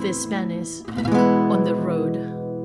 [0.00, 0.82] The Spanish
[1.50, 2.16] on the road.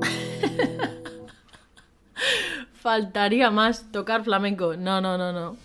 [2.82, 4.74] Faltaría más tocar flamenco.
[4.74, 5.56] No, no, no, no.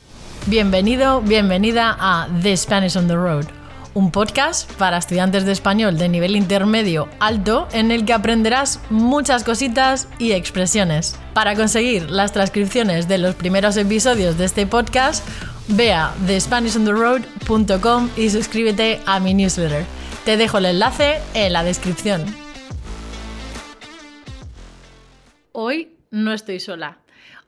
[0.47, 3.46] Bienvenido, bienvenida a The Spanish on the Road,
[3.94, 9.46] un podcast para estudiantes de español de nivel intermedio alto en el que aprenderás muchas
[9.46, 11.17] cositas y expresiones.
[11.33, 15.26] Para conseguir las transcripciones de los primeros episodios de este podcast,
[15.69, 19.85] ve a thespanishontheroad.com y suscríbete a mi newsletter.
[20.26, 22.23] Te dejo el enlace en la descripción.
[25.52, 26.99] Hoy no estoy sola.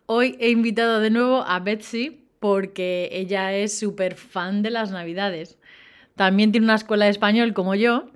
[0.07, 5.59] Hoy he invitado de nuevo a Betsy porque ella es súper fan de las navidades.
[6.15, 8.07] También tiene una escuela de español como yo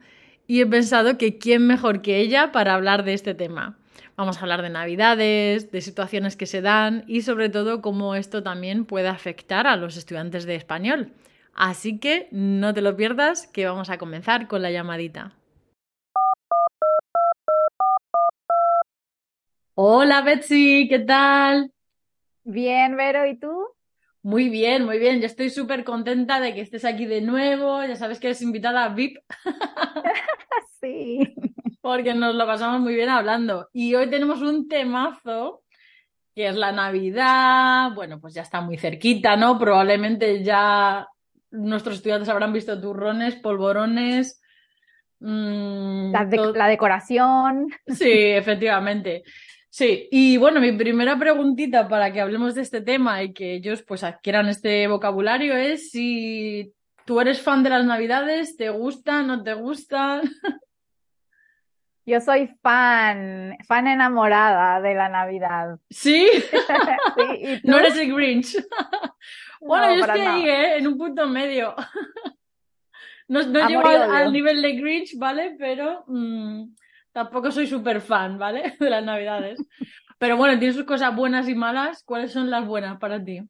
[0.47, 3.77] y he pensado que quién mejor que ella para hablar de este tema.
[4.15, 8.41] Vamos a hablar de navidades, de situaciones que se dan y sobre todo cómo esto
[8.41, 11.11] también puede afectar a los estudiantes de español.
[11.57, 15.33] Así que no te lo pierdas, que vamos a comenzar con la llamadita.
[19.73, 21.71] Hola Betsy, ¿qué tal?
[22.43, 23.69] Bien, Vero, ¿y tú?
[24.21, 25.19] Muy bien, muy bien.
[25.19, 27.83] Yo estoy súper contenta de que estés aquí de nuevo.
[27.83, 29.17] Ya sabes que eres invitada VIP.
[30.79, 31.33] sí.
[31.81, 33.67] Porque nos lo pasamos muy bien hablando.
[33.73, 35.63] Y hoy tenemos un temazo
[36.35, 37.93] que es la Navidad.
[37.95, 39.57] Bueno, pues ya está muy cerquita, ¿no?
[39.57, 41.07] Probablemente ya
[41.51, 44.41] nuestros estudiantes habrán visto turrones, polvorones.
[45.19, 47.69] Mmm, la, de la, decoración.
[47.87, 49.23] Sí, efectivamente.
[49.69, 53.83] Sí, y bueno, mi primera preguntita para que hablemos de este tema y que ellos
[53.83, 56.73] pues adquieran este vocabulario es si
[57.05, 60.21] tú eres fan de las navidades, ¿te gustan, no te gustan?
[62.07, 65.77] Yo soy fan, fan enamorada de la Navidad.
[65.89, 66.29] ¿Sí?
[67.17, 68.55] sí no eres el Grinch.
[69.67, 70.77] Bueno, yo estoy ahí, ¿eh?
[70.77, 71.75] En un punto medio.
[73.29, 75.57] No, no llego al, al, nivel de Grinch, ¿vale?
[75.59, 76.63] Pero mmm,
[77.11, 78.75] tampoco soy súper fan, ¿vale?
[78.79, 79.59] De las navidades.
[80.17, 82.03] Pero bueno, tiene sus cosas buenas y malas.
[82.03, 83.41] ¿Cuáles son las buenas para ti?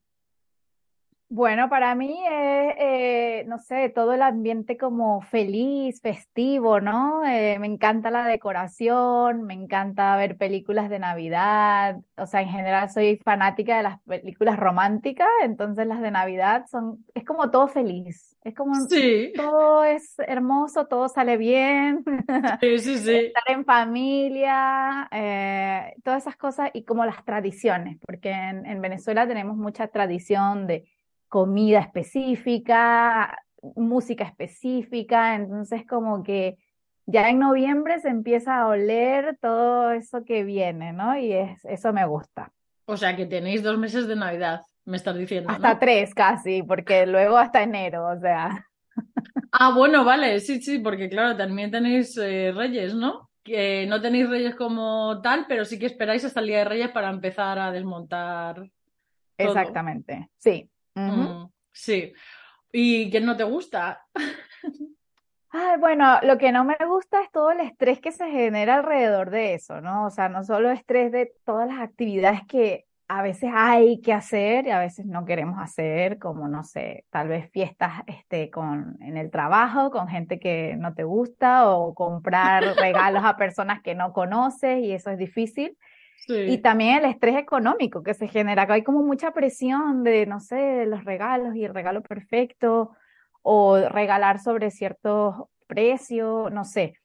[1.29, 7.25] Bueno, para mí es, eh, no sé, todo el ambiente como feliz, festivo, ¿no?
[7.25, 12.89] Eh, me encanta la decoración, me encanta ver películas de Navidad, o sea, en general
[12.89, 18.37] soy fanática de las películas románticas, entonces las de Navidad son, es como todo feliz,
[18.45, 19.33] es como sí.
[19.35, 22.05] todo es hermoso, todo sale bien,
[22.61, 23.15] sí, sí, sí.
[23.15, 29.27] estar en familia, eh, todas esas cosas y como las tradiciones, porque en, en Venezuela
[29.27, 30.85] tenemos mucha tradición de
[31.27, 33.37] comida específica,
[33.75, 36.57] música específica, entonces como que
[37.05, 41.17] ya en noviembre se empieza a oler todo eso que viene, ¿no?
[41.17, 42.51] Y es, eso me gusta.
[42.85, 45.49] O sea que tenéis dos meses de Navidad, me estás diciendo.
[45.49, 48.65] Hasta tres casi, porque luego hasta enero, o sea.
[49.51, 53.29] Ah, bueno, vale, sí, sí, porque claro, también tenéis eh, reyes, ¿no?
[53.43, 56.89] Que no tenéis reyes como tal, pero sí que esperáis hasta el día de reyes
[56.89, 58.55] para empezar a desmontar.
[58.55, 58.69] Todo.
[59.37, 60.69] Exactamente, sí.
[60.97, 62.13] Mm, sí.
[62.71, 64.05] ¿Y qué no te gusta?
[65.49, 69.29] Ay, bueno, lo que no me gusta es todo el estrés que se genera alrededor
[69.29, 70.05] de eso, ¿no?
[70.05, 74.67] O sea, no solo estrés de todas las actividades que a veces hay que hacer
[74.67, 79.15] y a veces no queremos hacer, como no sé, tal vez fiestas este, con, en
[79.15, 84.11] el trabajo con gente que no te gusta o comprar regalos a personas que no
[84.11, 85.77] conoces y eso es difícil.
[86.25, 86.33] Sí.
[86.49, 90.39] Y también el estrés económico que se genera, que hay como mucha presión de, no
[90.39, 92.91] sé, los regalos y el regalo perfecto
[93.41, 96.95] o regalar sobre cierto precio, no sé.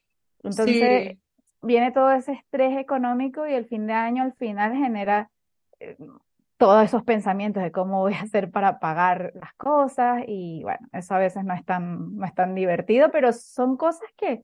[0.43, 1.19] Entonces Sí.
[1.63, 5.31] viene todo ese estrés económico y el fin de año al final genera
[5.79, 5.97] eh,
[6.57, 11.15] todos esos pensamientos de cómo voy a hacer para pagar las cosas y bueno, eso
[11.15, 14.43] a veces no es tan, no es tan divertido, pero son cosas que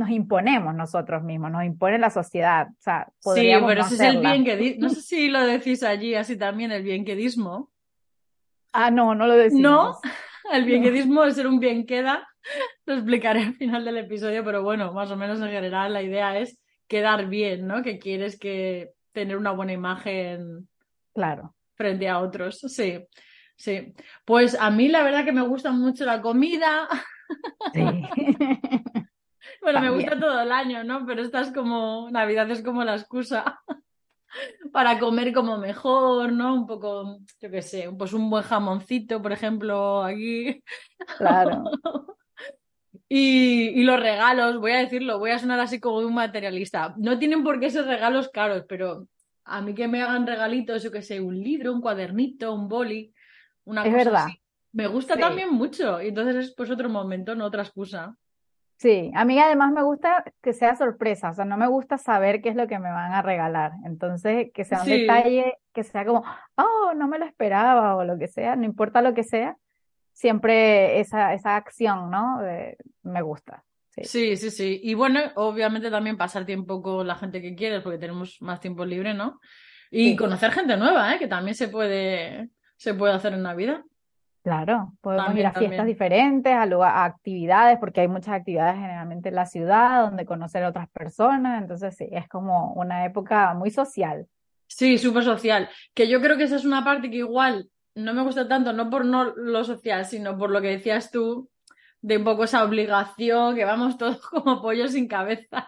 [0.00, 2.68] nos imponemos nosotros mismos, nos impone la sociedad.
[2.70, 5.82] O sea, Sí, pero no ese es el bien que No sé si lo decís
[5.82, 7.70] allí así también, el bienquedismo.
[8.72, 9.38] Ah, no, no lo ¿No?
[9.38, 9.98] decimos.
[10.52, 10.66] El No.
[10.66, 12.26] bienquedismo es ser un bien queda.
[12.86, 16.36] Lo explicaré al final del episodio, pero bueno, más o menos en general la idea
[16.38, 16.58] es
[16.88, 17.82] quedar bien, ¿no?
[17.82, 20.66] Que quieres que tener una buena imagen
[21.14, 21.54] Claro.
[21.74, 22.58] frente a otros.
[22.58, 23.04] Sí,
[23.54, 23.92] sí.
[24.24, 26.88] Pues a mí la verdad que me gusta mucho la comida.
[27.74, 27.80] Sí.
[29.72, 31.04] Bueno, me gusta todo el año, ¿no?
[31.06, 33.60] Pero esta es como, Navidad es como la excusa
[34.72, 36.54] para comer como mejor, ¿no?
[36.54, 40.62] Un poco, yo qué sé, pues un buen jamoncito, por ejemplo, aquí.
[41.18, 41.64] Claro.
[43.12, 46.94] Y, y los regalos, voy a decirlo, voy a sonar así como un materialista.
[46.96, 49.08] No tienen por qué ser regalos caros, pero
[49.44, 53.12] a mí que me hagan regalitos, yo qué sé, un libro, un cuadernito, un boli,
[53.64, 54.24] una Es cosa verdad.
[54.26, 54.40] así.
[54.72, 55.20] Me gusta Sí.
[55.20, 56.00] también mucho.
[56.00, 58.14] Y entonces es pues otro momento, no otra excusa.
[58.80, 62.40] Sí, a mí además me gusta que sea sorpresa, o sea, no me gusta saber
[62.40, 63.72] qué es lo que me van a regalar.
[63.84, 66.24] Entonces, que sea un Sí, detalle, que sea como,
[66.56, 69.58] oh, no me lo esperaba o lo que sea, no importa lo que sea,
[70.14, 72.40] siempre esa, esa acción, ¿no?
[73.02, 73.62] Me gusta.
[73.90, 74.80] Sí, sí, sí, sí.
[74.82, 78.86] Y bueno, obviamente también pasar tiempo con la gente que quieres, porque tenemos más tiempo
[78.86, 79.40] libre, ¿no?
[79.90, 81.18] Y sí, conocer gente nueva, ¿eh?
[81.18, 82.48] Que también se puede,
[82.78, 83.82] se puede hacer en Navidad.
[84.42, 84.92] Claro.
[85.00, 85.86] Podemos ir a fiestas también.
[85.86, 90.64] diferentes, a, lugar- a actividades, porque hay muchas actividades generalmente en la ciudad donde conocer
[90.64, 91.60] a otras personas.
[91.62, 94.26] Entonces, sí, es como una época muy social.
[94.66, 95.68] Sí, súper social.
[95.94, 98.88] Que yo creo que esa es una parte que igual no me gusta tanto, no
[98.88, 101.50] por no lo social, sino por lo que decías tú,
[102.02, 105.66] de un poco esa obligación, que vamos todos como pollos sin cabeza.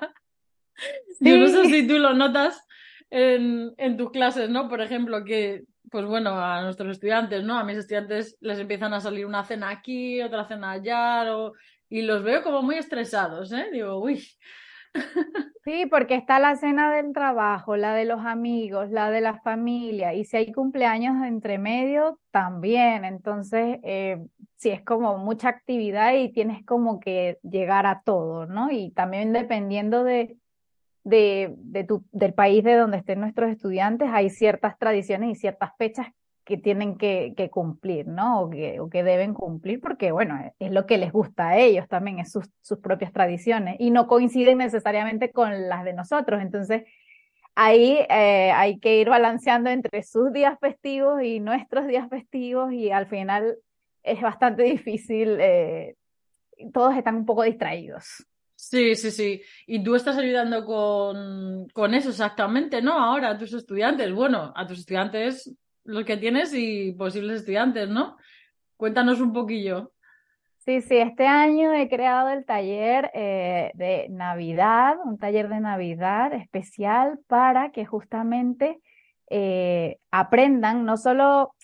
[1.20, 2.64] Yo no sé Sí, si tú lo notas
[3.10, 4.68] en, en tus clases, ¿no?
[4.68, 7.58] Por ejemplo, que, pues bueno, a nuestros estudiantes, ¿no?
[7.58, 11.24] A mis estudiantes les empiezan a salir una cena aquí, otra cena allá,
[11.88, 13.68] y los veo como muy estresados, ¿eh?
[13.70, 14.26] Digo, uy,
[15.64, 20.12] Sí, porque está la cena del trabajo, la de los amigos, la de la familia,
[20.12, 23.04] y si hay cumpleaños entre medio, también.
[23.04, 24.18] Entonces, eh,
[24.56, 28.72] sí, es como mucha actividad y tienes como que llegar a todo, ¿no?
[28.72, 30.36] Y también dependiendo de,
[31.04, 35.70] de, de tu, del país de donde estén nuestros estudiantes, hay ciertas tradiciones y ciertas
[35.78, 36.08] fechas
[36.44, 38.42] que tienen que, cumplir, ¿no?
[38.42, 41.58] O que, o que deben cumplir, porque bueno, es, es lo que les gusta a
[41.58, 46.42] ellos también, es sus, sus propias tradiciones y no coinciden necesariamente con las de nosotros.
[46.42, 46.82] Entonces,
[47.54, 52.90] ahí eh, hay que ir balanceando entre sus días festivos y nuestros días festivos y
[52.90, 53.58] al final
[54.02, 55.96] es bastante difícil, eh,
[56.72, 58.26] todos están un poco distraídos.
[58.62, 59.42] Sí, sí, sí.
[59.66, 62.92] Y tú estás ayudando con, con eso exactamente, ¿no?
[62.92, 65.52] Ahora a tus estudiantes, bueno, a tus estudiantes,
[65.84, 68.16] los que tienes y posibles estudiantes, ¿no?
[68.76, 69.92] Cuéntanos un poquillo.
[70.58, 76.32] Sí, sí, este año he creado el taller eh, de Navidad, un taller de Navidad
[76.32, 78.80] especial para que justamente
[79.28, 81.56] eh, aprendan no solo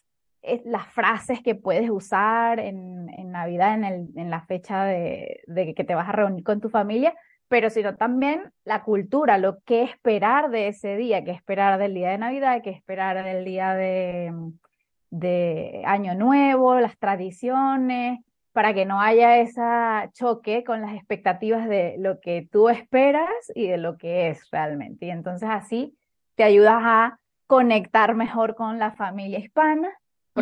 [0.49, 5.43] eh, las frases que puedes usar en, en Navidad, en el, en la fecha de,
[5.47, 7.15] de que te vas a reunir con tu familia,
[7.49, 12.11] pero sino también la cultura, lo que esperar de ese día, qué esperar del día
[12.11, 14.33] de Navidad, qué esperar del día de,
[15.11, 18.21] de Año Nuevo, las tradiciones
[18.53, 19.63] para que no haya ese
[20.15, 25.07] choque con las expectativas de lo que tú esperas y de lo que es realmente.
[25.07, 25.97] Y entonces así
[26.35, 29.91] te ayudas a conectar mejor con la familia hispana,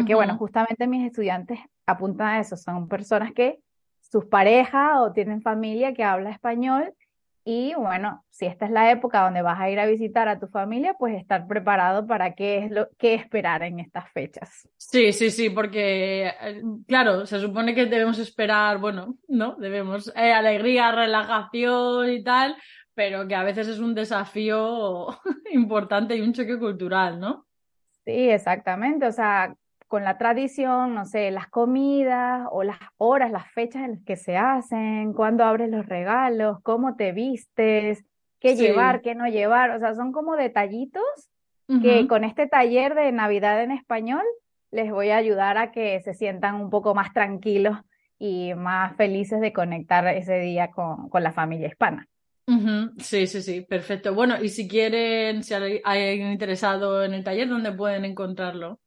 [0.01, 3.59] porque bueno, justamente mis estudiantes apuntan a eso, son personas que
[4.01, 6.95] sus parejas o tienen familia que habla español
[7.49, 10.49] y bueno, si esta es la época donde vas a ir a visitar a tu
[10.49, 14.69] familia, pues estar preparado para qué es lo que esperar en estas fechas.
[14.77, 19.55] Sí, sí, sí, porque, eh, claro, se supone que debemos esperar, bueno, ¿no?
[19.61, 22.57] Debemos eh, alegría, relajación y tal,
[22.95, 25.07] pero que a veces es un desafío
[25.53, 27.47] importante y un choque cultural, ¿no?
[28.05, 29.07] Sí, exactamente.
[29.07, 29.55] O sea,
[29.89, 34.17] con la tradición, no sé, las comidas o las horas, las fechas en las que
[34.17, 38.05] se hacen, cuándo abres los regalos, cómo te vistes,
[38.41, 39.03] qué llevar, Sí.
[39.05, 39.71] qué no llevar.
[39.71, 41.03] O sea, son como detallitos
[41.83, 44.23] que con este taller de Navidad en español
[44.71, 47.77] les voy a ayudar a que se sientan un poco más tranquilos
[48.19, 52.09] y más felices de conectar ese día con, con la familia hispana.
[52.99, 54.15] Sí, sí, sí, perfecto.
[54.15, 58.79] Bueno, y si quieren, si hay alguien interesado en el taller, ¿dónde pueden encontrarlo?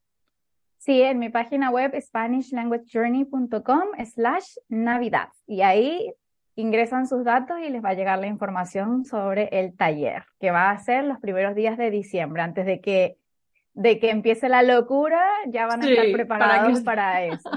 [0.79, 5.27] Sí, en mi página web spanishlanguagejourney.com slash Navidad.
[5.45, 6.13] Y ahí
[6.55, 10.71] ingresan sus datos y les va a llegar la información sobre el taller, que va
[10.71, 12.41] a ser los primeros días de diciembre.
[12.41, 13.17] Antes de que,
[13.73, 17.49] de que empiece la locura, ya van a estar Sí, para que preparados para eso.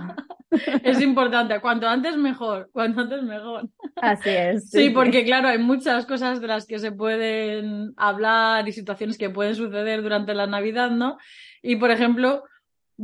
[0.83, 3.69] es importante, cuanto antes mejor, cuanto antes mejor.
[4.03, 8.69] Así es, Sí, sí, porque claro, hay muchas cosas de las que se pueden hablar
[8.69, 11.19] y situaciones que pueden suceder durante la Navidad, ¿no?
[11.63, 12.43] Y por ejemplo,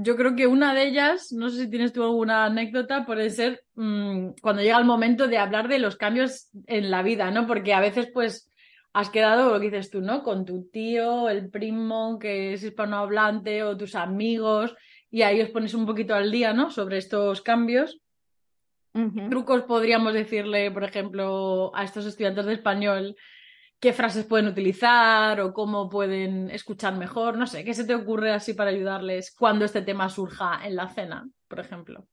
[0.01, 3.65] yo creo que una de ellas, no sé si tienes tú alguna anécdota, puede ser
[3.75, 7.49] mm, cuando llega el momento de hablar de los cambios en la vida, ¿no?
[7.49, 8.49] Porque a veces pues
[8.93, 10.23] has quedado, lo que dices tú, ¿no?
[10.23, 14.77] Con tu tío, el primo que es hispanohablante o tus amigos
[15.11, 16.71] y ahí os pones un poquito al día, ¿no?
[16.71, 18.01] Sobre estos cambios
[19.31, 23.17] trucos podríamos decirle, por ejemplo, a estos estudiantes de español
[23.81, 27.37] qué frases pueden utilizar o cómo pueden escuchar mejor?
[27.39, 30.89] No sé, ¿qué se te ocurre así para ayudarles cuando este tema surja en la
[30.89, 32.07] cena, por ejemplo?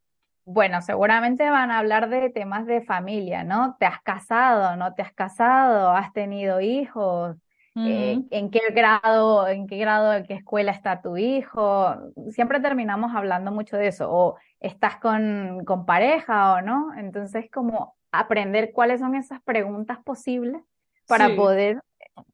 [0.46, 3.76] Bueno, seguramente van a hablar de temas de familia, ¿no?
[3.80, 4.76] ¿Te has casado?
[4.76, 5.90] ¿No te has casado?
[5.90, 7.36] ¿Has tenido hijos?
[7.78, 8.22] Eh.
[8.32, 11.94] ¿en qué grado, en qué grado, en qué escuela está tu hijo?
[12.30, 14.10] Siempre terminamos hablando mucho de eso.
[14.10, 16.94] O estás con, con pareja o no.
[16.96, 20.62] Entonces, como aprender cuáles son esas preguntas posibles
[21.08, 21.36] para Sí.
[21.36, 21.82] poder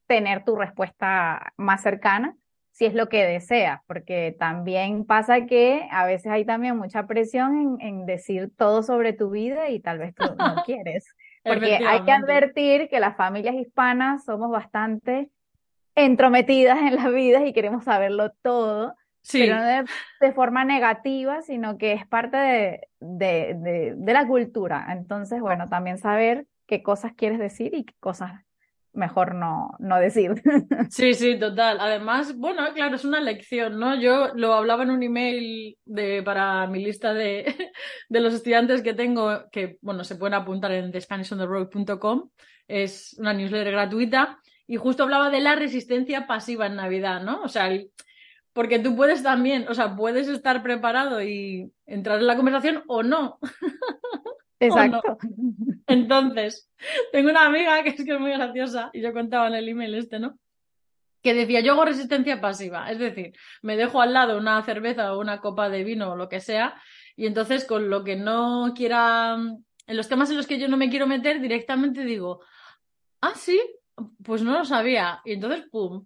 [0.08, 2.36] tener tu respuesta más cercana,
[2.72, 7.78] si es lo que deseas, porque también pasa que a veces hay también mucha presión
[7.82, 11.06] en, en decir todo sobre tu vida y tal vez tú no quieres,
[11.46, 15.30] porque hay que advertir que las familias hispanas somos bastante
[15.96, 19.86] entrometidas en las vidas y queremos saberlo todo, Sí, pero no de,
[20.20, 24.88] de forma negativa, sino que es parte de, de, de, de la cultura.
[24.92, 28.32] Entonces, bueno, también saber qué cosas quieres decir y qué cosas
[28.94, 30.32] mejor no, no decir.
[30.90, 31.78] sí, sí, total.
[31.80, 34.00] Además, bueno, claro, es una lección, ¿no?
[34.00, 37.56] Yo lo hablaba en un email de, para mi lista de,
[38.10, 42.30] de los estudiantes que tengo, que, bueno, se pueden apuntar en thespanishontheroad.com.
[42.68, 44.40] Es una newsletter gratuita.
[44.68, 47.42] Y justo hablaba de la resistencia pasiva en Navidad, ¿no?
[47.44, 47.92] O sea, el-
[48.54, 53.04] porque tú puedes también, o sea, puedes estar preparado y entrar en la conversación o
[53.04, 53.40] no.
[54.62, 55.18] Exacto.
[55.88, 56.70] Entonces,
[57.12, 59.96] tengo una amiga que es que es muy graciosa, y yo contaba en el email
[59.96, 60.38] este, ¿no?
[61.22, 65.20] Que decía, yo hago resistencia pasiva, es decir, me dejo al lado una cerveza o
[65.20, 66.82] una copa de vino o lo que sea,
[67.16, 70.78] y entonces con lo que no quiera, en los temas en los que yo no
[70.78, 72.42] me quiero meter, directamente digo,
[73.22, 73.62] ah, sí,
[74.24, 76.06] pues no lo sabía, y entonces, pum,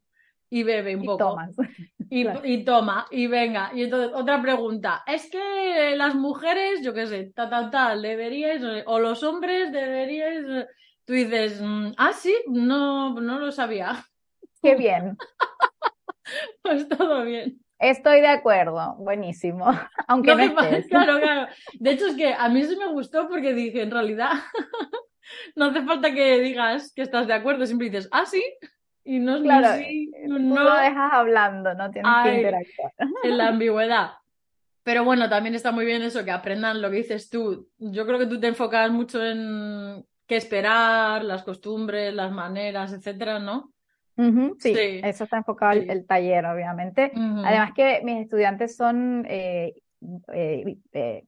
[0.49, 1.17] y bebe un Y poco.
[1.29, 1.55] tomas.
[2.15, 2.41] Y, Claro.
[2.45, 3.71] y toma, y venga.
[3.73, 5.03] Y entonces, otra pregunta.
[5.05, 10.45] Es que las mujeres, yo qué sé, tal, tal, tal, deberíais, o los hombres deberíais.
[11.03, 14.05] Tú dices, mm, ah, sí, no, no lo sabía.
[14.61, 15.17] Qué bien.
[16.63, 17.59] Pues todo bien.
[17.77, 18.95] Estoy de acuerdo.
[18.97, 19.65] Buenísimo.
[20.07, 20.87] Aunque No no estés.
[20.87, 21.47] claro, claro.
[21.79, 24.31] De hecho, es que a mí sí me gustó porque dije, en realidad,
[25.55, 28.43] no hace falta que digas que estás de acuerdo, siempre dices, ah, sí,
[29.05, 30.63] y no es ni Claro, sí, tú no.
[30.63, 32.91] lo dejas hablando, no tienes que interactuar.
[33.23, 34.09] en la ambigüedad.
[34.83, 37.69] Pero bueno, también está muy bien eso, que aprendan lo que dices tú.
[37.77, 43.39] Yo creo que tú te enfocas mucho en qué esperar, las costumbres, las maneras, etcétera,
[43.39, 43.71] ¿no?
[44.17, 45.87] Sí, Sí, eso está enfocado el, sí.
[45.89, 47.11] el taller, obviamente.
[47.15, 49.73] Además que mis estudiantes son, eh,
[50.33, 51.23] eh, eh,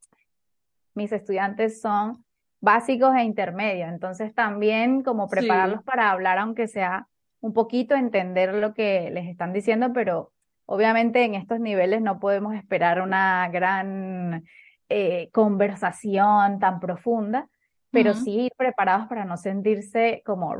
[0.93, 2.23] mis estudiantes son
[2.61, 5.35] básicos e intermedios, entonces también como Sí.
[5.37, 7.07] prepararlos para hablar, aunque sea
[7.39, 10.33] un poquito, entender lo que les están diciendo, pero
[10.65, 14.43] obviamente en estos niveles no podemos esperar una gran
[14.89, 17.49] eh, conversación tan profunda,
[17.91, 20.53] pero sí ir preparados para no sentirse como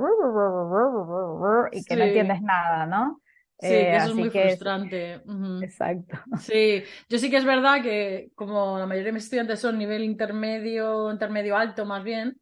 [1.72, 2.08] y que no Sí.
[2.08, 3.22] entiendes nada, ¿no?
[3.60, 5.22] Sí, Eh, que eso es muy que frustrante.
[5.62, 6.18] Exacto.
[6.40, 10.04] Sí, yo sí que es verdad que como la mayoría de mis estudiantes son nivel
[10.04, 12.40] intermedio, intermedio alto más bien,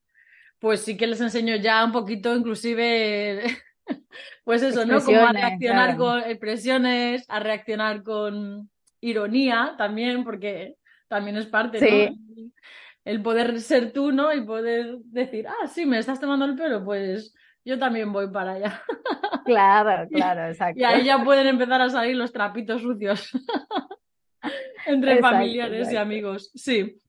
[0.59, 3.43] pues sí que les enseño ya un poquito, inclusive,
[4.43, 5.01] pues eso, ¿no?
[5.01, 5.97] Como a reaccionar claro.
[5.97, 8.69] con expresiones, a reaccionar con
[9.01, 10.75] ironía también, porque
[11.07, 11.87] también es parte, ¿no?
[11.87, 12.53] Sí.
[13.03, 14.33] El poder ser tú, ¿no?
[14.33, 18.53] Y poder decir, ah, sí, me estás tomando el pelo, pues yo también voy para
[18.53, 18.81] allá.
[19.45, 20.79] Claro, claro, exacto.
[20.79, 23.29] Y ahí ya pueden empezar a salir los trapitos sucios
[24.87, 26.49] entre Exacto, familiares y amigos.
[26.55, 26.99] Sí.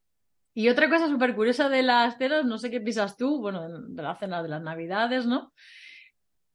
[0.53, 4.03] Y otra cosa súper curiosa de las cenas, no sé qué piensas tú, bueno, de
[4.03, 5.55] la cena de las Navidades, ¿no?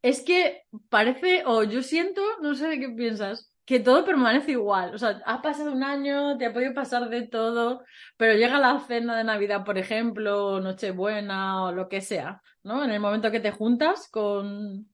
[0.02, 4.94] Es que parece, o yo siento, no sé qué piensas, que todo permanece igual.
[4.94, 7.84] O sea, ha pasado un año, te ha podido pasar de todo,
[8.18, 12.84] pero llega la cena de Navidad, por ejemplo, Nochebuena o lo que sea, ¿no?
[12.84, 14.90] En el momento que te juntas con,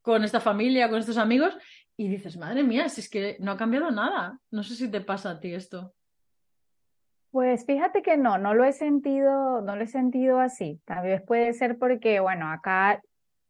[0.00, 1.56] con esta familia, con estos amigos,
[1.96, 4.38] y dices, madre mía, si es que no ha cambiado nada.
[4.50, 5.92] No sé si te pasa a ti esto.
[7.30, 10.80] Pues fíjate que no, no lo he sentido, no lo he sentido así.
[10.84, 13.02] Tal vez puede ser porque, bueno, acá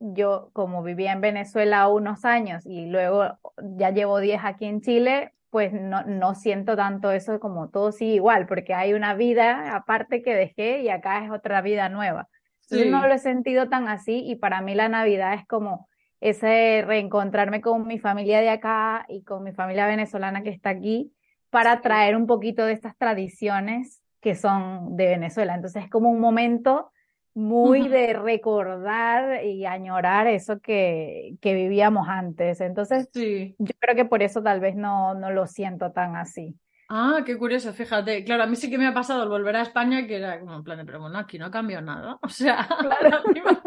[0.03, 3.39] yo como vivía en Venezuela unos años y luego
[3.77, 8.15] ya llevo 10 aquí en Chile, pues no, no siento tanto eso como todo sigue
[8.15, 12.29] igual, porque hay una vida aparte que dejé y acá es otra vida nueva.
[12.61, 12.89] Sí.
[12.89, 15.89] no lo he sentido tan así y para mí la Navidad es como
[16.21, 21.13] ese reencontrarme con mi familia de acá y con mi familia venezolana que está aquí
[21.51, 21.83] para Sí.
[21.83, 25.55] traer un poquito de estas tradiciones que son de Venezuela.
[25.55, 26.92] Entonces es como un momento
[27.35, 32.61] muy de recordar y añorar eso que, que vivíamos antes.
[32.61, 33.55] Entonces Sí.
[33.59, 36.55] yo creo que por eso tal vez no, no lo siento tan así.
[36.89, 38.23] Ah, qué curioso, fíjate.
[38.25, 40.55] Claro, a mí sí que me ha pasado al volver a España que era como
[40.57, 42.19] en plan de, pero bueno, aquí no ha cambiado nada.
[42.23, 43.09] O sea, Claro.
[43.09, 43.59] las mismas,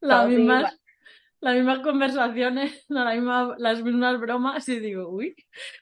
[0.00, 0.80] las Todo sigue mismas, igual.
[1.40, 5.34] las mismas conversaciones, la misma- las mismas bromas y digo, uy,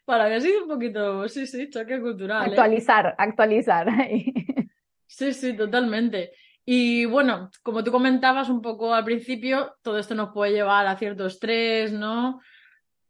[0.06, 2.50] para mí ha sido un poquito, sí, sí, choque cultural, ¿eh?
[2.52, 3.86] Actualizar, actualizar.
[5.08, 6.32] Sí, sí, totalmente.
[6.64, 10.98] Y bueno, como tú comentabas un poco al principio, todo esto nos puede llevar a
[10.98, 12.40] cierto estrés, ¿no?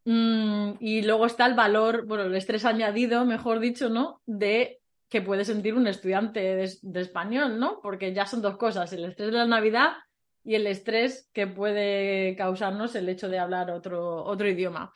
[0.05, 4.23] Mm, y luego está el valor, bueno, el estrés añadido, mejor dicho, ¿no?
[4.27, 4.79] De
[5.09, 7.81] que puede sentir un estudiante de, español, ¿no?
[7.83, 9.95] Porque ya son dos cosas, el estrés de la Navidad
[10.45, 14.93] y el estrés que puede causarnos el hecho de hablar otro, otro idioma.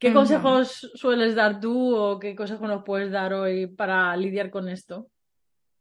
[0.00, 4.68] ¿Qué consejos sueles dar tú o qué consejos nos puedes dar hoy para lidiar con
[4.68, 5.06] esto?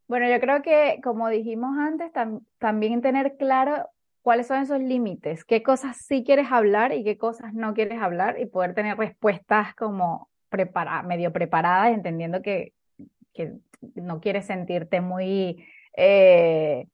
[0.09, 2.11] Bueno, yo creo que, como dijimos antes,
[2.57, 3.89] también tener claro
[4.23, 8.39] cuáles son esos límites, qué cosas sí quieres hablar y qué cosas no quieres hablar
[8.39, 12.73] y poder tener respuestas como prepara medio preparadas, entendiendo que,
[13.35, 13.53] que
[13.93, 15.63] no quieres sentirte muy,
[15.95, 16.87] eh,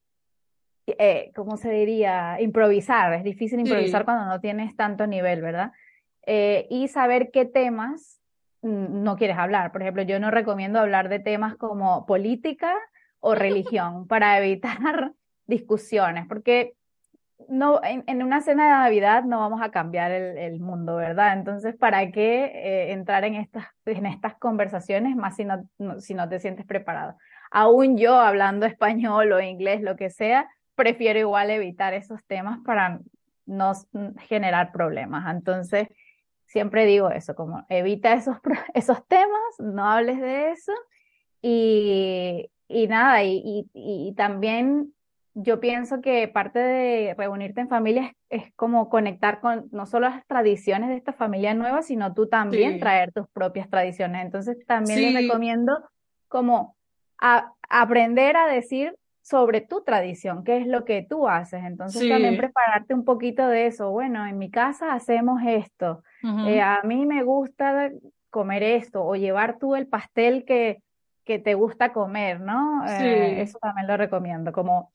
[0.86, 2.38] eh, ¿cómo se diría?
[2.38, 3.14] Improvisar.
[3.14, 5.72] Es difícil improvisar cuando no tienes tanto nivel, ¿verdad?
[6.26, 8.20] Eh, y saber qué temas
[8.60, 9.72] no quieres hablar.
[9.72, 12.76] Por ejemplo, yo no recomiendo hablar de temas como política
[13.26, 15.12] o religión para evitar
[15.46, 16.74] discusiones, porque
[17.48, 21.34] no, en, una cena de Navidad no vamos a cambiar el, mundo, ¿verdad?
[21.34, 25.68] Entonces, ¿para qué eh, entrar en estas, en estas conversaciones más si no,
[25.98, 27.16] si no te sientes preparado?
[27.50, 33.00] Aún yo, hablando español o inglés, lo que sea, prefiero igual evitar esos temas para
[33.44, 33.72] no
[34.28, 35.32] generar problemas.
[35.32, 35.88] Entonces,
[36.46, 38.38] siempre digo eso, como evita esos,
[38.74, 40.72] esos temas, no hables de eso
[41.42, 44.92] y, y nada, y, y, y también
[45.38, 50.26] yo pienso que parte de reunirte en familia es, como conectar con no solo las
[50.26, 54.24] tradiciones de esta familia nueva, sino tú también traer tus propias tradiciones.
[54.24, 55.78] Entonces también les recomiendo
[56.28, 56.74] como
[57.68, 61.64] aprender a decir sobre tu tradición, qué es lo que tú haces.
[61.64, 63.90] Entonces también prepararte un poquito de eso.
[63.90, 66.02] Bueno, en mi casa hacemos esto.
[66.46, 67.90] Eh, a mí me gusta
[68.30, 70.82] comer esto o llevar tú el pastel que,
[71.26, 72.86] que te gusta comer, ¿no?
[72.88, 74.92] Eh, eso también lo recomiendo, como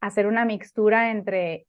[0.00, 1.66] hacer una mixtura entre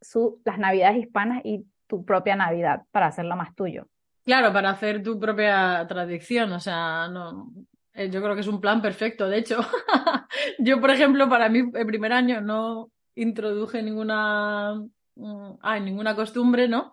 [0.00, 3.88] su, las navidades hispanas y tu propia Navidad para hacerlo más tuyo.
[4.24, 7.50] Claro, para hacer tu propia tradición, o sea, no,
[7.94, 9.28] eh, yo creo que es un plan perfecto.
[9.28, 9.58] De hecho,
[10.58, 14.80] yo, por ejemplo, para mí el primer año no introduje ninguna,
[15.16, 16.92] mm, ay, ninguna costumbre, ¿no?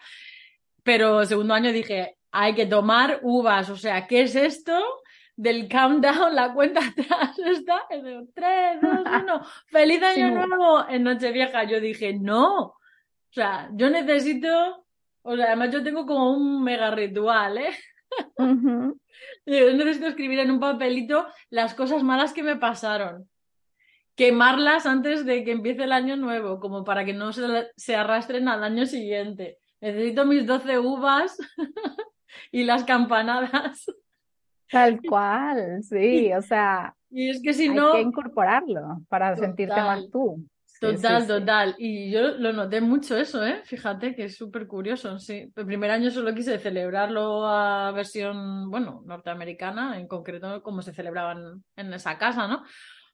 [0.82, 4.74] Pero el segundo año dije, hay que tomar uvas, o sea, ¿qué es esto?
[5.36, 8.92] Del countdown, la cuenta atrás está, es de 3, 2,
[9.24, 11.64] 1, feliz año nuevo en Nochevieja.
[11.66, 12.80] Yo dije, no, o
[13.32, 14.86] sea, yo necesito,
[15.22, 17.76] o sea, además yo tengo como un mega ritual, ¿eh?
[19.46, 23.30] Yo necesito escribir en un papelito las cosas malas que me pasaron.
[24.16, 28.48] Quemarlas antes de que empiece el año nuevo, como para que no se, se arrastren
[28.48, 29.60] al año siguiente.
[29.82, 31.38] Necesito mis 12 uvas
[32.52, 33.86] y las campanadas.
[34.76, 37.94] Tal cual, sí, o sea, y es que si hay no...
[37.94, 40.46] que incorporarlo para sentirte más tú.
[40.82, 41.76] total, total.
[41.78, 43.62] Y yo lo noté mucho eso, ¿eh?
[43.64, 45.50] Fíjate que es súper curioso, sí.
[45.56, 51.64] El primer año solo quise celebrarlo a versión, bueno, norteamericana, en concreto como se celebraban
[51.78, 52.66] en esa casa, ¿no?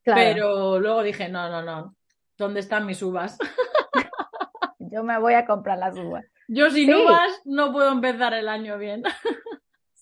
[0.04, 1.96] Pero luego dije, no, no, no,
[2.40, 3.38] ¿dónde están mis uvas?
[4.80, 6.26] yo me voy a comprar las uvas.
[6.48, 9.04] Yo sin uvas no puedo empezar el año bien.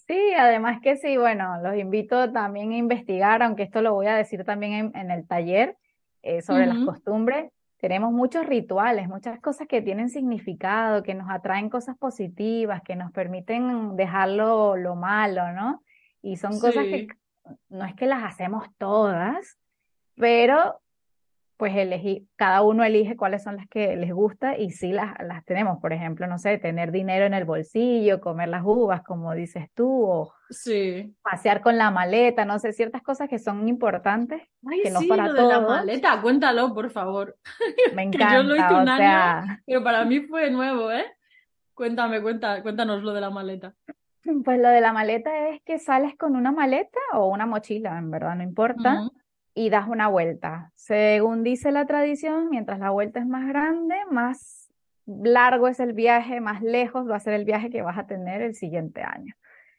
[0.10, 4.16] Sí, además que sí, bueno, los invito también a investigar, aunque esto lo voy a
[4.16, 5.78] decir también en, el taller
[6.24, 7.52] eh, sobre las costumbres.
[7.78, 13.12] Tenemos muchos rituales, muchas cosas que tienen significado, que nos atraen cosas positivas, que nos
[13.12, 15.84] permiten dejarlo lo malo, ¿no?
[16.24, 17.08] Y son cosas que
[17.70, 19.60] no es que las hacemos todas,
[20.16, 20.82] pero
[21.60, 25.44] pues elegí, cada uno elige cuáles son las que les gusta y sí las, las
[25.44, 29.68] tenemos, por ejemplo, no sé, tener dinero en el bolsillo, comer las uvas, como dices
[29.74, 31.14] tú, o sí.
[31.22, 35.28] pasear con la maleta, no sé, ciertas cosas que son importantes, Ay, que no para
[35.28, 37.36] lo de la maleta, cuéntalo, por favor.
[37.94, 41.08] Me encanta, yo lo hice un año, pero para mí fue nuevo, ¿eh?
[41.74, 43.76] Cuéntame, cuenta, cuéntanos lo de la maleta.
[44.46, 48.12] Pues lo de la maleta es que sales con una maleta o una mochila, en
[48.12, 49.10] verdad, no importa
[49.60, 50.72] y das una vuelta.
[50.76, 54.72] Según dice la tradición, mientras la vuelta es más grande, más
[55.06, 58.42] largo es el viaje, más lejos va a ser el viaje que vas a tener
[58.42, 59.34] el siguiente año.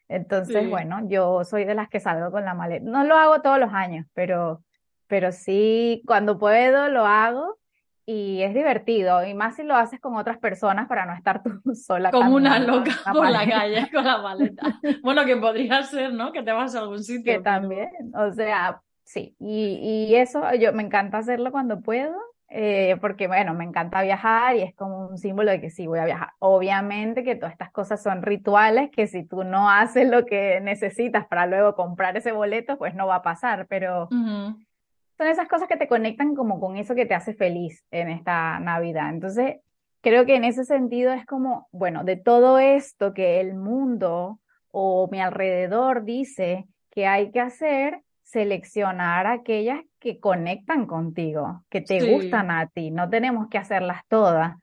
[0.07, 2.85] Entonces, bueno, yo soy de las que salgo con la maleta.
[2.87, 4.61] No lo hago todos los años, pero,
[5.07, 7.57] pero sí, cuando puedo lo hago
[8.05, 9.25] y es divertido.
[9.25, 12.11] Y más si lo haces con otras personas para no estar tú sola.
[12.11, 14.79] Como una loca por la calle con la maleta.
[15.01, 16.31] bueno, que podría ser, ¿no?
[16.31, 17.33] Que te vas a algún sitio.
[17.33, 22.15] Que también, o sea, Sí, y, y eso yo me encanta hacerlo cuando puedo,
[22.53, 25.99] eh, porque bueno, me encanta viajar y es como un símbolo de que sí voy
[25.99, 26.31] a viajar.
[26.39, 31.25] Obviamente que todas estas cosas son rituales que si tú no haces lo que necesitas
[31.27, 35.77] para luego comprar ese boleto, pues no va a pasar, pero son esas cosas que
[35.77, 39.09] te conectan como con eso que te hace feliz en esta Navidad.
[39.11, 39.57] Entonces,
[40.01, 44.39] creo que en ese sentido es como, bueno, de todo esto que el mundo
[44.71, 52.01] o mi alrededor dice que hay que hacer, seleccionar aquellas que conectan contigo, que te
[52.11, 52.89] gustan a ti.
[52.89, 54.55] No tenemos que hacerlas todas,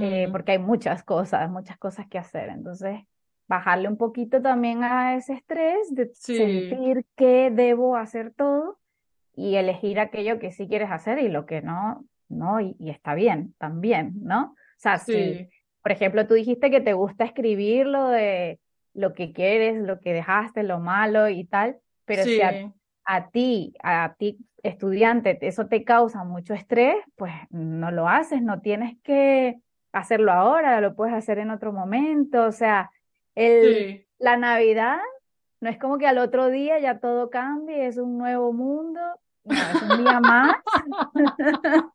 [0.00, 2.48] eh, Mm, porque hay muchas cosas, muchas cosas que hacer.
[2.48, 3.00] Entonces,
[3.48, 8.78] bajarle un poquito también a ese estrés de sí, sentir que debo hacer todo
[9.34, 13.14] y elegir aquello que sí quieres hacer y lo que no, no, y, y está
[13.14, 14.52] bien también, ¿no?
[14.52, 15.48] O sea, si, sí,
[15.82, 18.60] por ejemplo, tú dijiste que te gusta escribir lo de
[18.94, 22.72] lo que quieres, lo que dejaste, lo malo y tal, pero si a, sí,
[23.04, 28.60] a ti, a ti estudiante, eso te causa mucho estrés, pues no lo haces, no
[28.60, 29.58] tienes que
[29.92, 32.90] hacerlo ahora, lo puedes hacer en otro momento, o sea,
[33.34, 34.98] el, sí, la Navidad
[35.60, 39.00] no es como que al otro día ya todo cambie, es un nuevo mundo,
[39.44, 40.56] no, es un día más.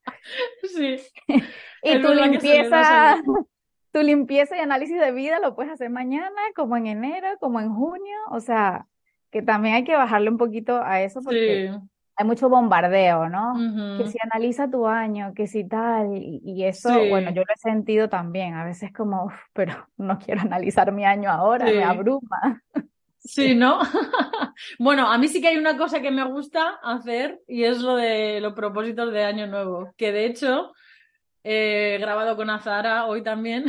[0.75, 0.97] Sí.
[1.83, 3.15] y tu limpieza,
[3.93, 7.73] tu limpieza y análisis de vida lo puedes hacer mañana, como en enero, como en
[7.73, 8.87] junio, o sea,
[9.31, 11.79] que también hay que bajarle un poquito a eso porque Sí,
[12.15, 13.53] hay mucho bombardeo, ¿no?
[13.97, 17.57] Que si analiza tu año, que si tal, y, y eso, bueno, yo lo he
[17.57, 22.61] sentido también, a veces como, "Uf, pero no quiero analizar mi año ahora, me abruma.
[23.19, 23.79] Sí, Sí, ¿no?
[24.79, 27.95] Bueno, a mí sí que hay una cosa que me gusta hacer y es lo
[27.97, 30.71] de los propósitos de Año Nuevo, que de hecho
[31.43, 33.65] he grabado con Azara hoy también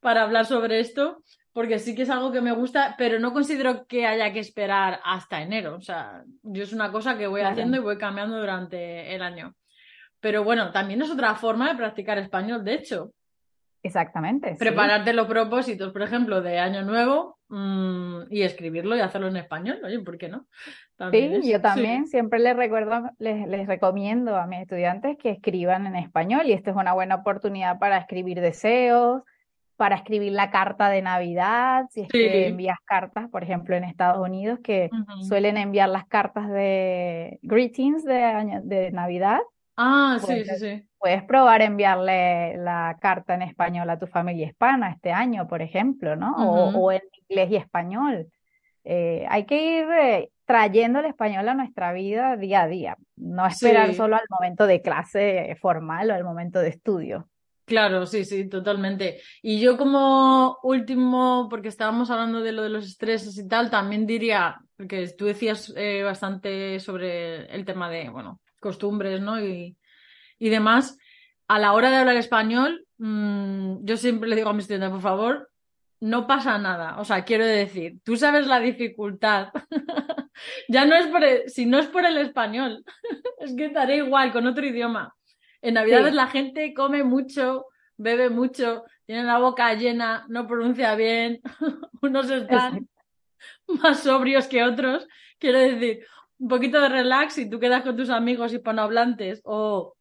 [0.00, 3.86] para hablar sobre esto, porque sí que es algo que me gusta, pero no considero
[3.86, 5.76] que haya que esperar hasta enero.
[5.76, 9.54] O sea, yo es una cosa que voy haciendo y voy cambiando durante el año.
[10.20, 13.12] Pero bueno, también es otra forma de practicar español, de hecho.
[13.82, 14.58] exactamente, sí.
[14.58, 19.80] Prepararte los propósitos, por ejemplo, de Año Nuevo, mm, y escribirlo y hacerlo en español.
[19.84, 20.46] Oye, ¿por qué no?
[20.96, 21.52] También Sí, es.
[21.52, 25.96] yo también Sí, siempre les recuerdo, les, les recomiendo a mis estudiantes que escriban en
[25.96, 29.22] español y esta es una buena oportunidad para escribir deseos,
[29.76, 32.48] para escribir la carta de Navidad, si es que sí.
[32.48, 38.22] envías cartas, por ejemplo, en Estados Unidos, que suelen enviar las cartas de greetings de,
[38.24, 39.40] año- de Navidad,
[39.76, 40.88] Ah, sí, sí, sí.
[40.98, 46.16] puedes probar enviarle la carta en español a tu familia hispana este año, por ejemplo,
[46.16, 46.32] ¿no?
[46.70, 48.28] O, en inglés y español.
[48.84, 53.46] Eh, hay que ir eh, trayendo el español a nuestra vida día a día, no
[53.46, 57.28] esperar Sí, solo al momento de clase formal o al momento de estudio.
[57.64, 59.20] Claro, sí, sí, totalmente.
[59.42, 64.06] Y yo como último, porque estábamos hablando de lo de los estreses y tal, también
[64.06, 69.40] diría, porque tú decías eh, bastante sobre el tema de, bueno, costumbres, ¿no?
[69.42, 69.76] Y,
[70.38, 70.98] y demás.
[71.48, 75.02] A la hora de hablar español, mm, yo siempre le digo a mis estudiantes, por
[75.02, 75.50] favor,
[76.00, 76.98] no pasa nada.
[76.98, 79.48] O sea, quiero decir, tú sabes la dificultad.
[80.68, 82.84] Ya no es por si no es por el español,
[83.38, 85.14] es que estaré igual con otro idioma.
[85.62, 90.94] En Navidades Sí, la gente come mucho, bebe mucho, tiene la boca llena, no pronuncia
[90.94, 91.40] bien,
[92.02, 92.88] unos están
[93.66, 95.06] más sobrios que otros.
[95.38, 96.04] Quiero decir,
[96.38, 99.94] un poquito de relax si tú quedas con tus amigos hispanohablantes o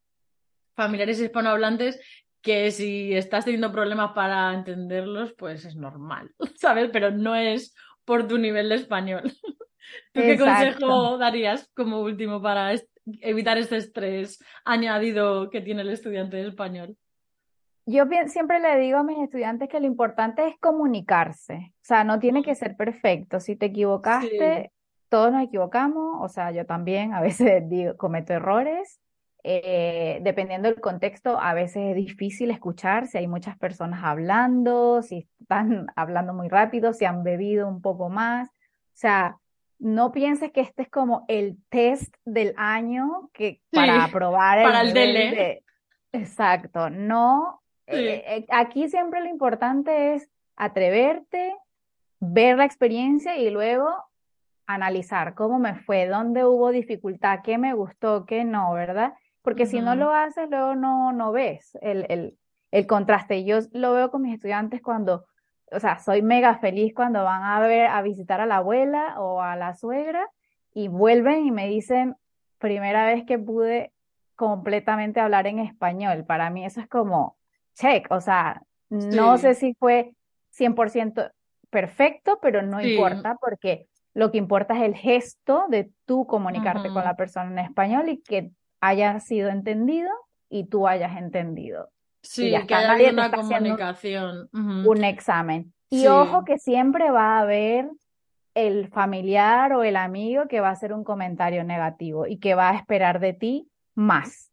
[0.76, 2.00] familiares hispanohablantes,
[2.42, 6.90] que si estás teniendo problemas para entenderlos, pues es normal, ¿sabes?
[6.92, 9.22] Pero no es por tu nivel de español.
[10.14, 10.86] ¿Tú qué Exacto.
[10.86, 12.90] consejo darías como último para est-
[13.22, 16.98] evitar este estrés añadido que tiene el estudiante de español?
[17.86, 22.20] Yo siempre le digo a mis estudiantes que lo importante es comunicarse, o sea, no
[22.20, 23.40] tiene que ser perfecto.
[23.40, 23.68] Si te
[24.20, 24.72] Sí, equivocaste,
[25.10, 29.00] todos nos equivocamos, o sea, yo también a veces digo, cometo errores.
[29.44, 35.28] Eh, dependiendo del contexto, a veces es difícil escuchar si hay muchas personas hablando, si
[35.42, 38.50] están hablando muy rápido, si han bebido un poco más.
[38.50, 38.54] O
[38.94, 39.38] sea,
[39.82, 44.82] no pienses que este es como el test del año que para aprobar el para
[44.82, 45.36] el nivel DELE.
[45.36, 45.64] de...
[46.14, 51.56] Exacto, no eh, Sí, eh, aquí siempre lo importante es atreverte,
[52.20, 53.90] ver la experiencia y luego
[54.68, 59.14] analizar cómo me fue, dónde hubo dificultad, qué me gustó, qué no, ¿verdad?
[59.42, 62.38] Porque si no lo haces, luego no, no ves el, el,
[62.70, 63.44] el contraste.
[63.44, 65.26] Yo lo veo con mis estudiantes cuando,
[65.72, 69.42] o sea, soy mega feliz cuando van a ver, a visitar a la abuela o
[69.42, 70.30] a la suegra
[70.74, 72.16] y vuelven y me dicen,
[72.58, 73.92] primera vez que pude
[74.36, 76.26] completamente hablar en español.
[76.26, 77.38] Para mí eso es como
[77.76, 80.14] check, o sea, no sé si fue
[80.58, 81.32] 100%
[81.70, 86.90] perfecto, pero no sí, importa porque lo que importa es el gesto de tú comunicarte
[86.90, 90.10] con la persona en español y que haya sido entendido
[90.50, 91.90] y tú hayas entendido.
[92.24, 94.50] Sí, que haya nadie una comunicación.
[94.54, 95.74] un examen.
[95.90, 97.90] Y ojo que siempre va a haber
[98.54, 102.70] el familiar o el amigo que va a hacer un comentario negativo y que va
[102.70, 104.52] a esperar de ti más.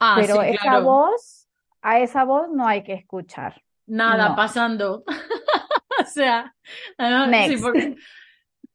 [0.00, 0.84] Ah, Pero sí, esa claro.
[0.84, 1.48] voz,
[1.82, 3.62] a esa voz no hay que escuchar.
[3.86, 4.36] Nada No.
[4.36, 5.04] pasando.
[5.98, 6.54] O sea,
[6.98, 7.96] además, sí,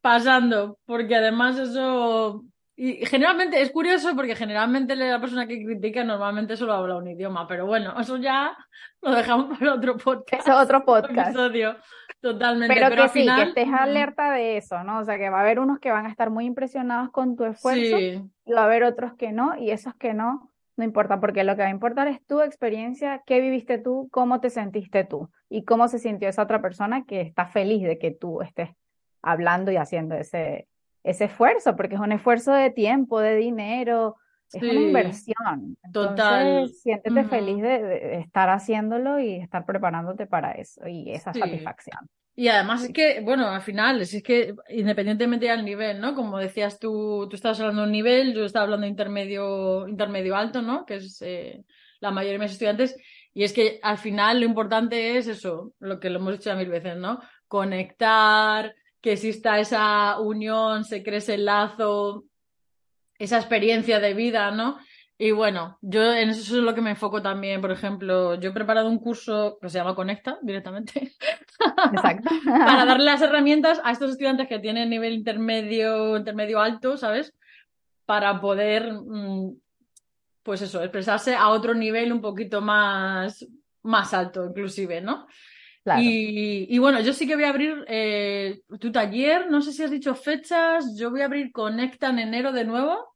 [0.01, 2.43] pasando, porque además eso...
[2.75, 7.47] Y generalmente es curioso porque generalmente la persona que critica normalmente solo habla un idioma,
[7.47, 8.57] pero bueno, eso ya
[9.01, 10.47] lo dejamos para otro podcast.
[10.47, 11.29] Eso es otro podcast.
[11.29, 11.75] Episodio.
[12.21, 12.73] Totalmente.
[12.73, 13.41] Pero, Pero, que sí, final...
[13.41, 14.99] que estés alerta de eso, ¿no?
[14.99, 17.45] O sea, que va a haber unos que van a estar muy impresionados con tu
[17.45, 21.19] esfuerzo Sí, y va a haber otros que no, y esos que no, no importa,
[21.19, 25.03] porque lo que va a importar es tu experiencia, qué viviste tú, cómo te sentiste
[25.03, 28.69] tú y cómo se sintió esa otra persona que está feliz de que tú estés
[29.21, 30.67] hablando y haciendo ese,
[31.03, 34.17] ese esfuerzo, porque es un esfuerzo de tiempo, de dinero,
[34.53, 35.77] es una inversión.
[35.91, 36.47] total.
[36.63, 37.29] Entonces, siéntete Ujú.
[37.29, 41.39] feliz de, de estar haciéndolo y estar preparándote para eso y esa Sí.
[41.39, 42.09] satisfacción.
[42.33, 46.15] Y además es que, bueno, al final, es que independientemente del nivel, ¿no?
[46.15, 50.35] Como decías tú, tú estabas hablando de un nivel, yo estaba hablando de intermedio, intermedio
[50.35, 50.85] alto, ¿no?
[50.85, 51.63] Que es eh,
[51.99, 52.95] la mayoría de mis estudiantes.
[53.33, 56.55] Y es que al final lo importante es eso, lo que lo hemos dicho ya
[56.55, 57.19] mil veces, ¿no?
[57.47, 62.25] Conectar, que exista esa unión, se cree ese lazo,
[63.17, 64.77] esa experiencia de vida, ¿no?
[65.17, 67.61] Y bueno, yo en eso es lo que me enfoco también.
[67.61, 71.11] Por ejemplo, yo he preparado un curso que se llama Conecta directamente
[71.93, 72.29] Exacto.
[72.45, 77.35] para darle las herramientas a estos estudiantes que tienen nivel intermedio, intermedio alto, ¿sabes?
[78.07, 79.57] Para poder, mm,
[80.41, 83.45] pues eso, expresarse a otro nivel un poquito más,
[83.83, 85.27] más alto, inclusive, ¿no?
[85.83, 86.01] Claro.
[86.01, 89.83] Y, y bueno, yo sí que voy a abrir eh, tu taller, no sé si
[89.83, 93.15] has dicho fechas, yo voy a abrir Conecta en enero de nuevo.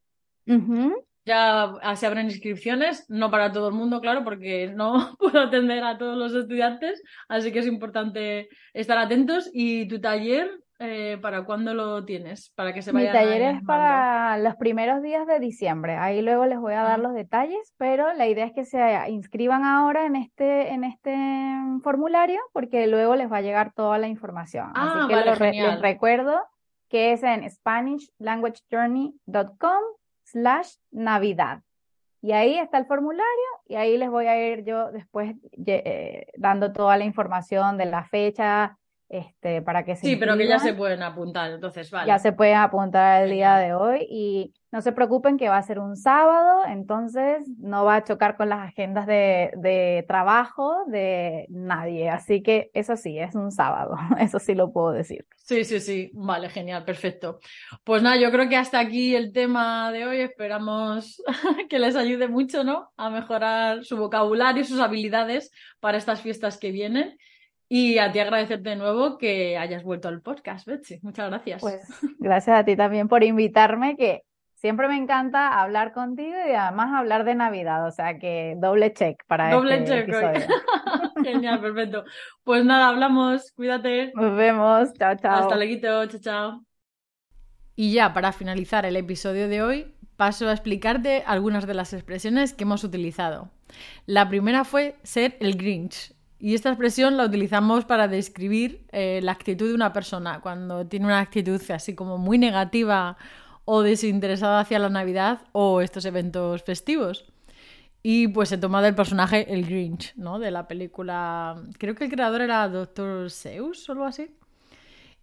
[1.26, 5.98] Ya se abren inscripciones, no para todo el mundo, claro, porque no puedo atender a
[5.98, 9.50] todos los estudiantes, así que es importante estar atentos.
[9.54, 12.50] ¿Y tu taller, eh, para cuándo lo tienes?
[12.56, 15.96] Para que se Mi vayan taller es para los primeros días de diciembre.
[15.96, 17.04] Ahí luego les voy a dar Ah.
[17.04, 21.16] los detalles, pero la idea es que se inscriban ahora en este, en este
[21.84, 24.72] formulario, porque luego les va a llegar toda la información.
[24.76, 26.42] Así Ah, que vale, lo re- les recuerdo
[26.90, 29.82] que es en SpanishLanguageJourney.com
[30.24, 31.62] slash Navidad.
[32.22, 33.26] Y ahí está el formulario
[33.68, 35.36] y ahí les voy a ir yo después
[35.66, 38.78] eh, dando toda la información de la fecha,
[39.18, 42.58] este, para que se Sí, pero que ya se pueden apuntar, entonces, Ya se pueden
[42.58, 46.64] apuntar el día de hoy y no se preocupen que va a ser un sábado,
[46.68, 52.10] entonces no va a chocar con las agendas de, de trabajo de nadie.
[52.10, 55.26] Así que eso sí, es un sábado, eso sí lo puedo decir.
[55.38, 57.40] Sí, sí, sí, vale, genial, perfecto.
[57.84, 60.20] Pues nada, yo creo que hasta aquí el tema de hoy.
[60.20, 61.24] Esperamos
[61.70, 62.92] que les ayude mucho, ¿no?
[62.98, 67.18] A mejorar su vocabulario y sus habilidades para estas fiestas que vienen.
[67.68, 71.00] Y a ti agradecerte de nuevo que hayas vuelto al podcast, Betsy.
[71.02, 71.62] Muchas gracias.
[71.62, 71.88] Pues
[72.20, 74.22] gracias a ti también por invitarme, que
[74.54, 79.24] siempre me encanta hablar contigo y además hablar de Navidad, o sea que doble check
[79.28, 80.50] para Doble este check.
[81.24, 82.04] Genial, perfecto.
[82.44, 83.52] Pues nada, hablamos.
[83.54, 84.12] Cuídate.
[84.16, 85.44] Nos vemos, chao, chao.
[85.44, 86.66] Hasta luego, chao, chao.
[87.76, 92.54] Y ya para finalizar el episodio de hoy, paso a explicarte algunas de las expresiones
[92.54, 93.52] que hemos utilizado.
[94.06, 96.15] La primera fue ser el Grinch.
[96.46, 101.08] Y esta expresión la utilizamos para describir eh, la actitud de una persona cuando tiene
[101.08, 103.18] una actitud así como muy negativa
[103.66, 107.26] o desinteresada hacia la Navidad o estos eventos festivos.
[108.04, 110.38] Y pues he tomado el personaje el Grinch, ¿no?
[110.38, 111.56] De la película.
[111.80, 113.32] Creo que el creador era Dr.
[113.32, 114.30] Seuss o algo así.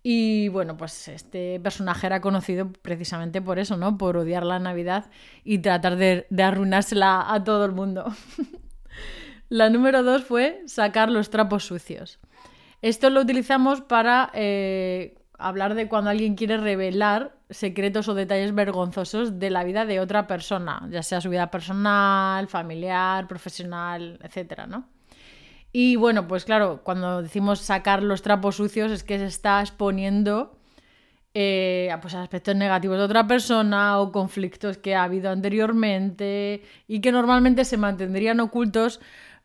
[0.03, 3.97] Y bueno, pues este personaje era conocido precisamente por eso, ¿no?
[3.97, 5.09] Por odiar la Navidad
[5.45, 8.13] y tratar de, de arruinársela a todo el mundo.
[9.53, 12.19] la número dos fue sacar los trapos sucios.
[12.81, 19.39] Esto lo utilizamos para eh, hablar de cuando alguien quiere revelar secretos o detalles vergonzosos
[19.39, 24.89] de la vida de otra persona, ya sea su vida personal, familiar, profesional, etcétera, ¿no?
[25.71, 30.57] Y bueno, pues claro, cuando decimos sacar los trapos sucios es que se está exponiendo
[31.35, 37.11] eh, pues, aspectos negativos de otra persona o conflictos que ha habido anteriormente y que
[37.11, 39.01] normalmente se mantendrían ocultos,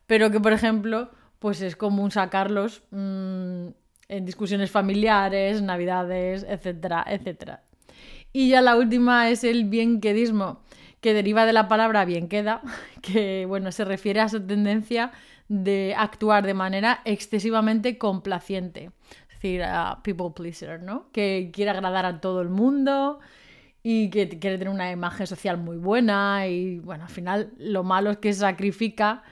[0.07, 3.67] pero que por ejemplo, pues es común sacarlos mmm,
[4.09, 7.63] en discusiones familiares, navidades, etcétera, etcétera.
[8.33, 10.63] Y ya la última es el bienquedismo,
[11.01, 12.61] que deriva de la palabra bien queda,
[13.01, 15.11] que bueno, se refiere a esa tendencia
[15.49, 18.91] de actuar de manera excesivamente complaciente,
[19.29, 19.63] es decir,
[20.03, 21.09] people pleaser, ¿no?
[21.11, 23.19] Que quiere agradar a todo el mundo
[23.81, 28.11] y que quiere tener una imagen social muy buena y bueno, al final lo malo
[28.11, 29.23] es que sacrifica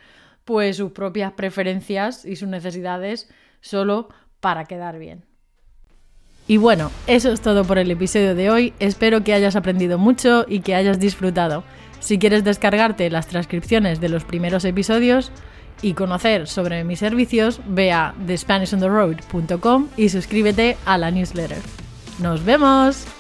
[0.45, 3.29] pues sus propias preferencias y sus necesidades
[3.62, 5.25] solo para quedar bien.
[6.47, 8.73] Y bueno, eso es todo por el episodio de hoy.
[8.79, 11.63] Espero que hayas aprendido mucho y que hayas disfrutado.
[11.99, 15.31] Si quieres descargarte las transcripciones de los primeros episodios
[15.81, 21.58] y conocer sobre mis servicios, ve a thespanishontheroad.com y suscríbete a la newsletter.
[22.19, 23.14] Nos vemos.